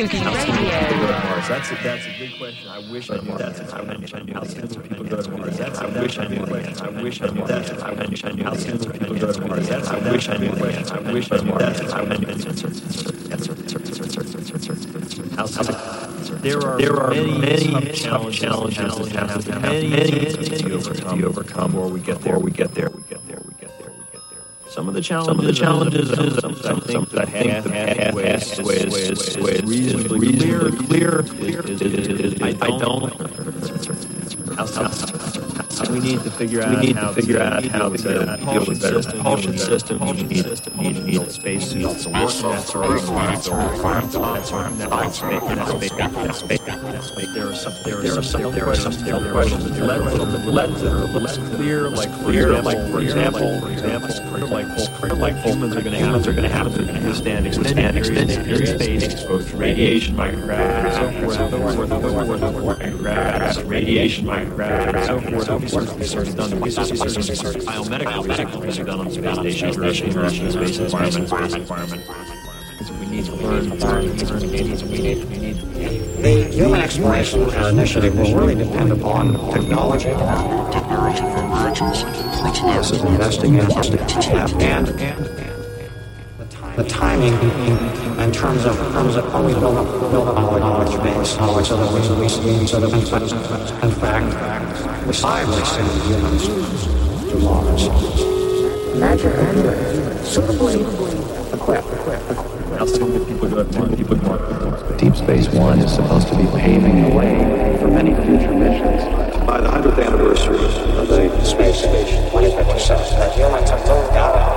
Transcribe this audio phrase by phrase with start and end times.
[0.00, 0.70] Sugi Radio.
[1.48, 2.68] That's a, that's a good question.
[2.68, 3.74] I wish I knew that.
[3.74, 5.58] I wish I knew how soon people go to Mars.
[5.58, 6.80] That's I wish I knew that.
[6.80, 7.82] I wish I knew that.
[7.82, 9.68] I wish I knew how soon people go to Mars.
[9.68, 10.92] That's I wish I knew that.
[10.92, 11.80] I wish I knew that.
[11.92, 12.48] I wish I knew
[15.38, 16.00] that.
[16.42, 21.24] There are there are many tough challenges that have to many to overcome.
[21.24, 21.72] overcome.
[21.72, 23.29] Before we get there, we we get there, we get there, we get there.
[24.70, 28.56] Some of the challenges, some of the challenges, some, some things that have had ways,
[28.62, 31.20] ways, ways, ways, reasonably clear, clear.
[31.20, 33.10] Is, is, is, is, I don't.
[34.56, 34.86] How, how, we need to figure out.
[34.86, 35.59] We need to figure out how to deal with better propulsion systems.
[35.70, 36.30] We need to
[40.76, 42.32] need to need space suits to work.
[42.32, 43.00] That's right.
[43.00, 43.82] That's right.
[43.82, 44.78] That's right.
[44.78, 45.42] That's right.
[45.42, 46.60] That's space.
[46.60, 46.82] That's.
[46.90, 47.10] That's.
[47.34, 47.74] There are some.
[47.84, 48.52] There are some.
[48.52, 48.92] There are some.
[49.04, 49.78] There are questions.
[49.80, 50.00] Let
[50.46, 51.88] let let clear.
[51.90, 52.62] Like clear.
[52.62, 53.60] Like for example.
[53.60, 54.10] For example.
[54.48, 54.66] Like
[55.18, 56.26] like humans are going to have.
[56.26, 61.38] Are going to have to withstand extended extended space exposed to radiation, microgravity, so forth,
[63.66, 65.59] radiation, microgravity, so forth, so forth.
[65.60, 66.60] Research is done.
[66.60, 67.56] Research is research.
[67.56, 68.24] Biomedical
[68.62, 69.76] research is done on space stations,
[70.16, 72.02] Russian space environment, space environment.
[72.78, 74.40] Because we need to learn, learn, learn.
[74.40, 75.56] We need, we need, we need.
[76.22, 80.08] The human exploration initiative will really depend upon technology.
[80.72, 82.04] technology emerges,
[82.74, 85.30] This is investing in and, and, and
[86.76, 90.58] the timing in, in terms of terms of how we build up build up our
[90.58, 96.46] knowledge base, knowledge so that we, we so that in, in fact besides sending humans
[97.30, 97.88] to Mars,
[98.96, 100.82] measure and suitably
[101.52, 101.88] equipped.
[102.78, 106.36] How soon do people go to People go to Deep Space One is supposed to
[106.36, 109.02] be paving the way for many future missions.
[109.44, 110.64] By the 100th anniversary
[110.96, 114.49] of the space station 2057, that humans have moved out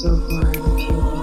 [0.00, 1.19] So far in a few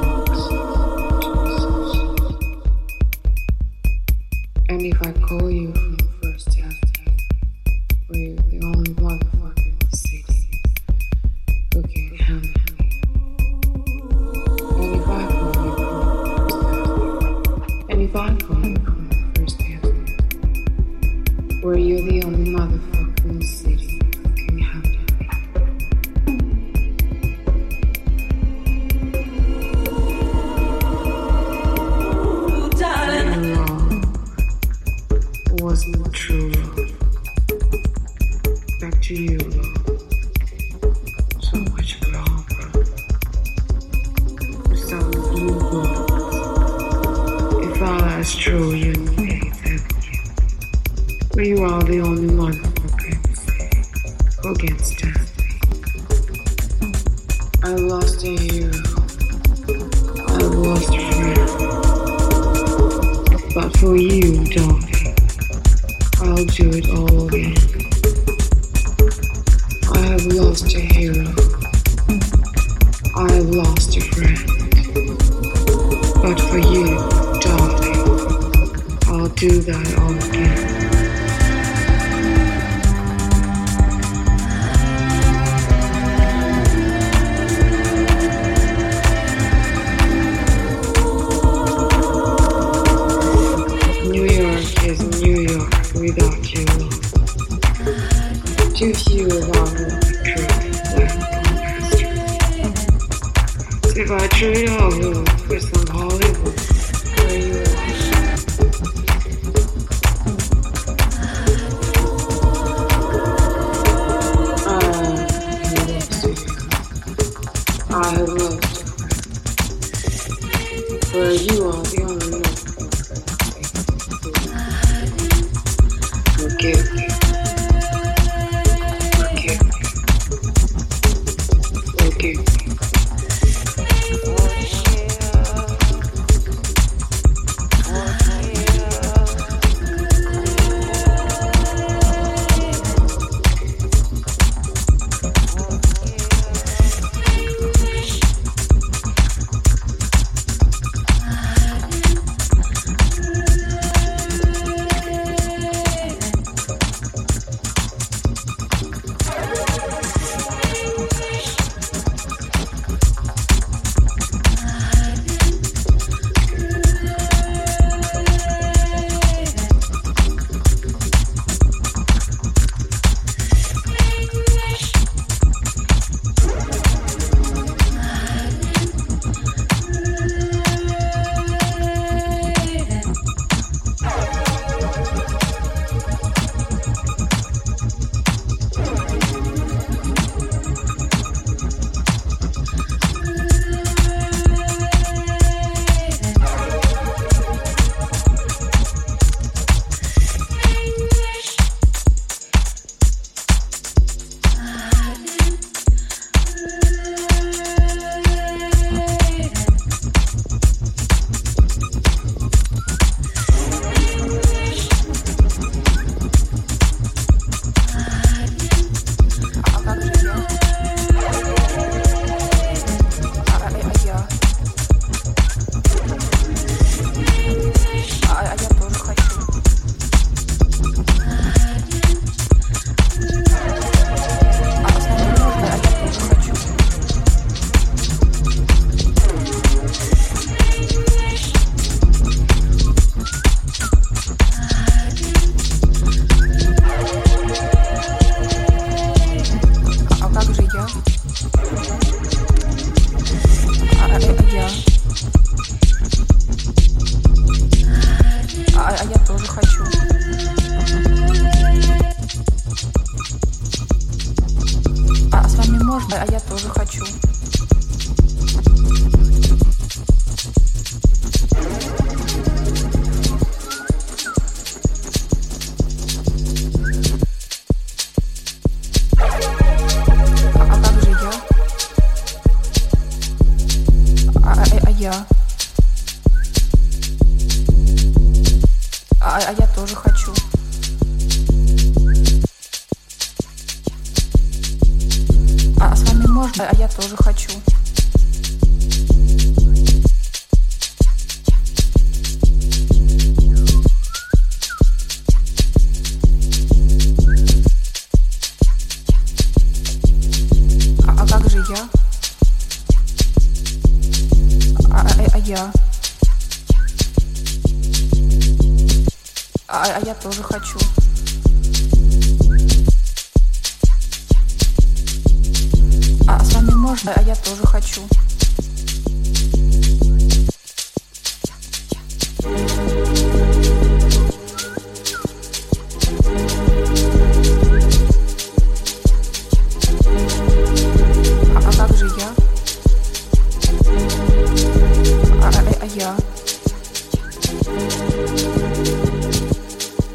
[345.97, 346.15] я.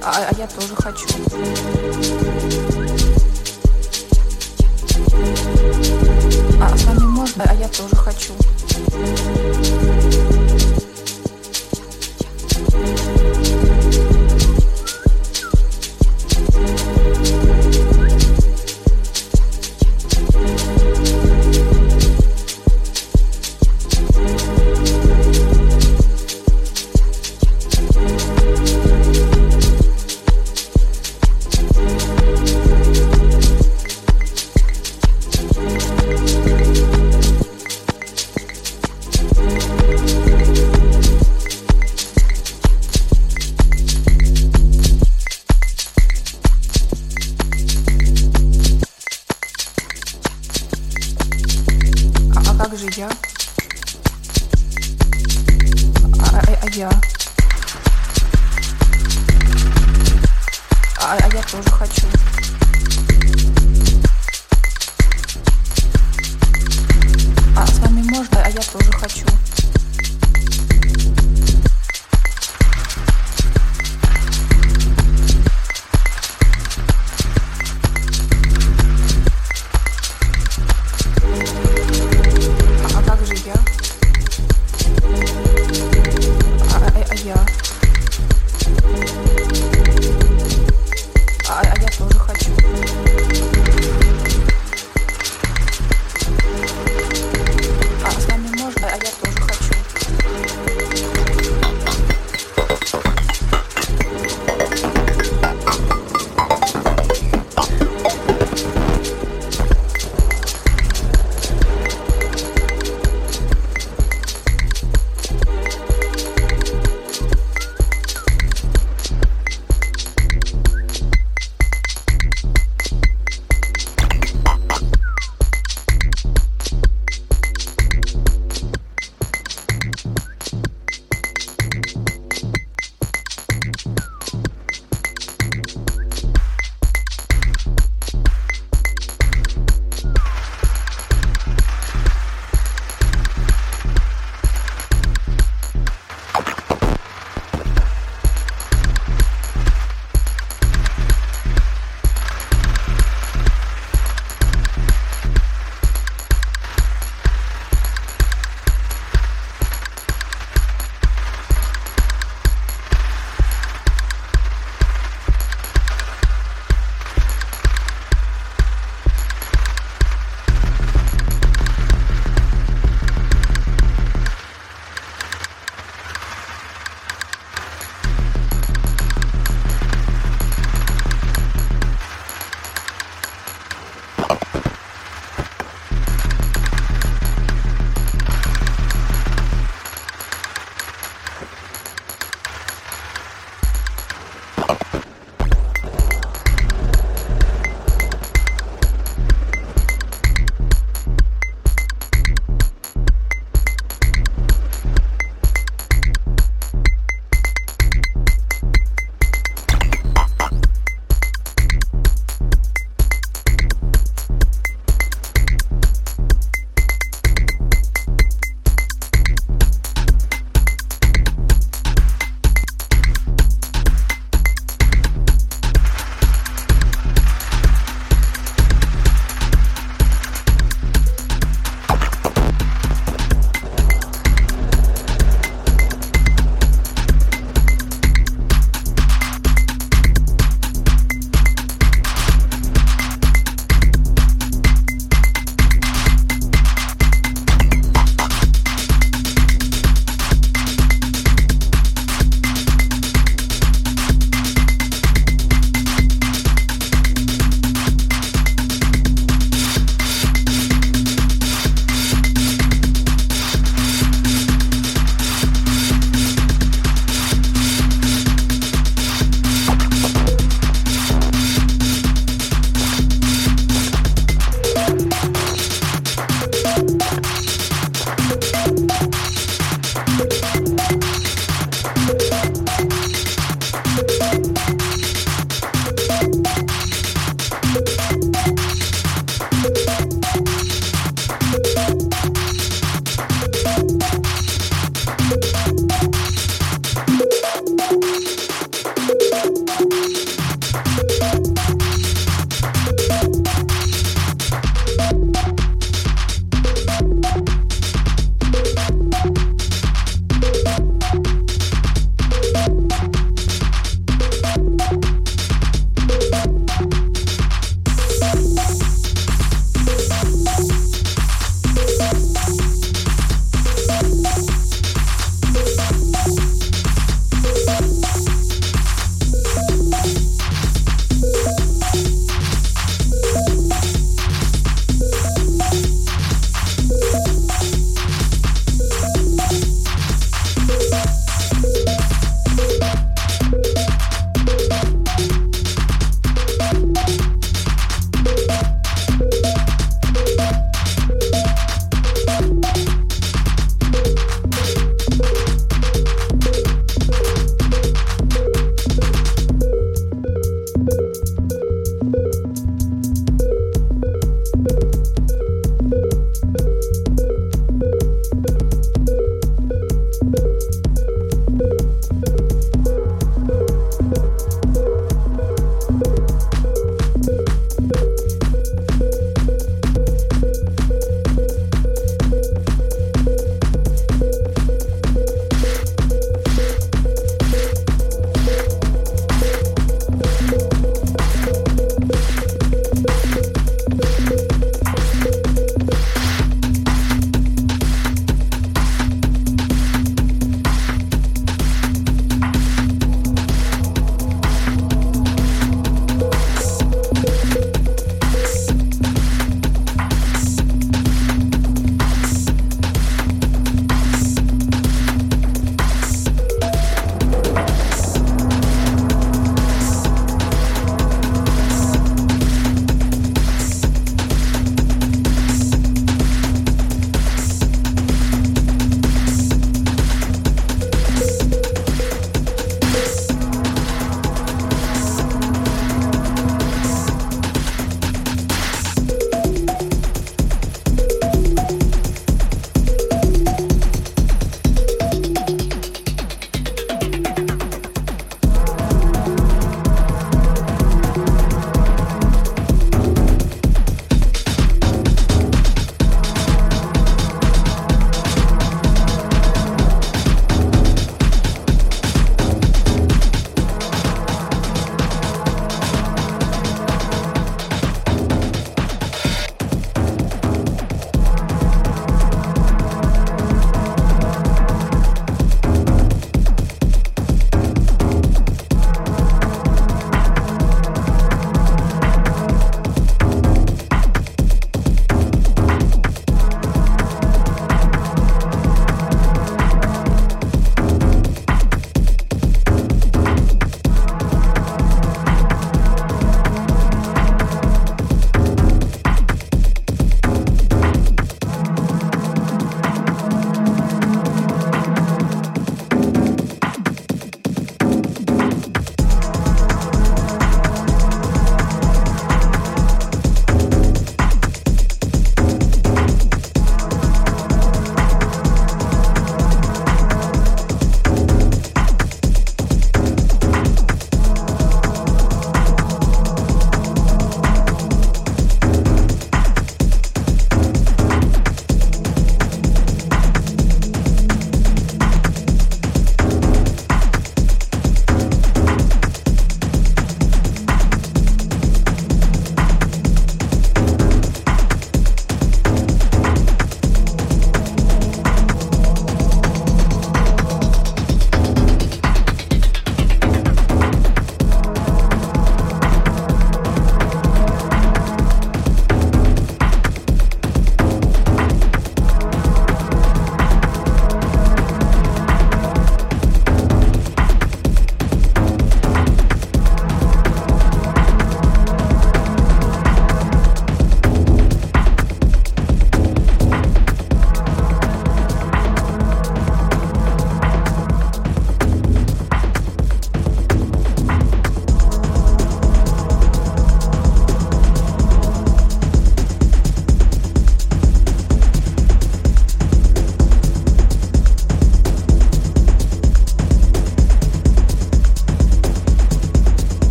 [0.00, 1.06] А, а я тоже хочу.
[6.60, 7.44] А, а с вами можно?
[7.48, 8.32] А я тоже хочу.